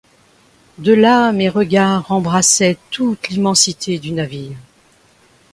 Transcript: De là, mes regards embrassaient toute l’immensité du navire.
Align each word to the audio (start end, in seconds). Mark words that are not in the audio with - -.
De 0.79 0.93
là, 0.95 1.31
mes 1.31 1.47
regards 1.47 2.11
embrassaient 2.11 2.79
toute 2.89 3.29
l’immensité 3.29 3.99
du 3.99 4.13
navire. 4.13 4.57